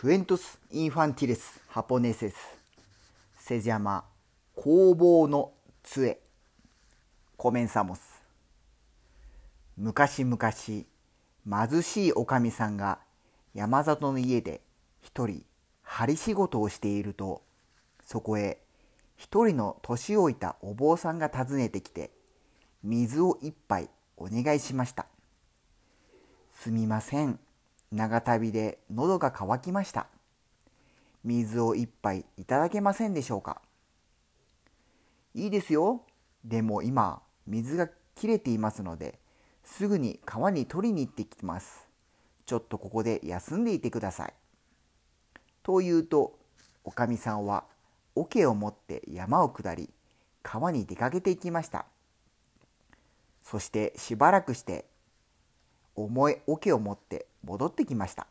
[0.00, 2.36] クエントス・インファンティレス・ハポネセス
[3.36, 4.04] セジャマ
[4.54, 5.50] 工房の
[5.82, 6.20] 杖。
[7.36, 8.22] コメンサモス。
[9.76, 13.00] 昔々貧しいおかみさんが
[13.54, 14.60] 山里の家で
[15.02, 15.44] 一人
[15.82, 17.42] 針仕事をしていると
[18.04, 18.58] そこへ
[19.16, 22.12] 一人の年老いたお坊さんが訪ねてきて
[22.84, 25.06] 水を一杯お願いしました。
[26.54, 27.40] すみません。
[27.90, 30.08] 長旅で喉が渇きました。
[31.24, 33.60] 水を一杯いただけませんでしょうか？
[35.34, 36.02] いいですよ。
[36.44, 39.18] でも今水が切れていますので
[39.64, 41.88] すぐに川に取りに行ってきます。
[42.46, 44.34] ちょっとここで休んでいてください。
[45.62, 46.38] と言うと
[46.84, 47.64] おかみさんは
[48.14, 49.90] 桶を持って山を下り
[50.42, 51.86] 川に出かけていきました。
[53.42, 54.84] そしてしばらくして
[56.04, 58.26] 重い桶を持って戻ってきました。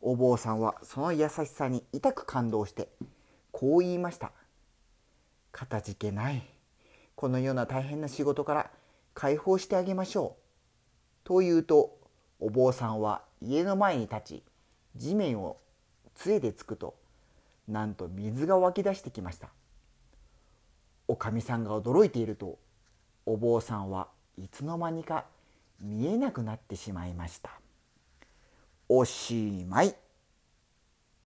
[0.00, 2.88] お坊さんはその優しさに痛く感動して
[3.50, 4.32] こう言いました
[5.50, 6.42] 「かたじけない。
[7.16, 8.70] このような大変な仕事から
[9.14, 10.42] 解放してあげましょう」
[11.24, 11.98] と言うと
[12.38, 14.42] お坊さんは家の前に立ち
[14.94, 15.56] 地面を
[16.14, 16.94] 杖でつくと
[17.66, 19.50] なんと水が湧き出してきました。
[21.08, 22.58] おかみさんが驚いていると
[23.26, 25.24] お坊さんはいつの間にか
[25.80, 27.50] 見えなくなってしまいました。
[28.88, 29.94] おしまい。